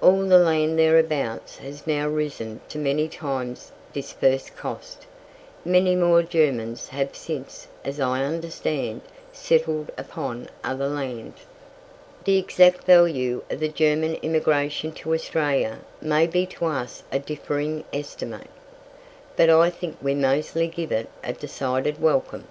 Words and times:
All 0.00 0.24
the 0.24 0.38
land 0.38 0.78
thereabout 0.78 1.58
has 1.60 1.84
now 1.84 2.06
risen 2.06 2.60
to 2.68 2.78
many 2.78 3.08
times 3.08 3.72
this 3.92 4.12
first 4.12 4.54
cost. 4.56 5.04
Many 5.64 5.96
more 5.96 6.22
Germans 6.22 6.86
have 6.90 7.16
since, 7.16 7.66
as 7.84 7.98
I 7.98 8.22
understand, 8.22 9.00
settled 9.32 9.90
upon 9.98 10.48
other 10.62 10.86
land. 10.88 11.32
The 12.22 12.38
exact 12.38 12.84
value 12.84 13.42
of 13.50 13.58
the 13.58 13.66
German 13.68 14.14
immigration 14.22 14.92
to 14.92 15.12
Australia 15.12 15.80
may 16.00 16.28
be 16.28 16.46
to 16.46 16.66
us 16.66 17.02
a 17.10 17.18
differing 17.18 17.82
estimate, 17.92 18.50
but 19.34 19.50
I 19.50 19.70
think 19.70 19.96
we 20.00 20.14
mostly 20.14 20.68
give 20.68 20.92
it 20.92 21.08
a 21.24 21.32
decided 21.32 22.00
welcome. 22.00 22.44